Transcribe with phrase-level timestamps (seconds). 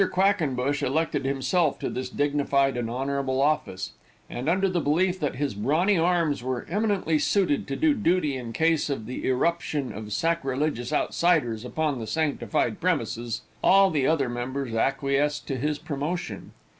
[0.07, 3.91] Quackenbush elected himself to this dignified and honorable office,
[4.31, 8.51] and, under the belief that his brawny arms were eminently suited to do duty in
[8.51, 14.73] case of the irruption of sacrilegious outsiders upon the sanctified premises, all the other members
[14.73, 16.51] acquiesced in his promotion.